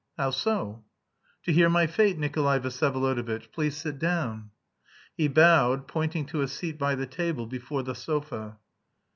"How 0.17 0.31
so?" 0.31 0.83
"To 1.43 1.53
hear 1.53 1.69
my 1.69 1.85
fate, 1.85 2.17
Nikolay 2.17 2.57
Vsyevolodovitch. 2.57 3.51
Please 3.51 3.77
sit 3.77 3.99
down." 3.99 4.49
He 5.15 5.27
bowed, 5.27 5.87
pointing 5.87 6.25
to 6.25 6.41
a 6.41 6.47
seat 6.47 6.79
by 6.79 6.95
the 6.95 7.05
table, 7.05 7.45
before 7.45 7.83
the 7.83 7.93
sofa. 7.93 8.57